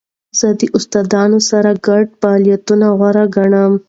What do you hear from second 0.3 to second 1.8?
زه د دوستانو سره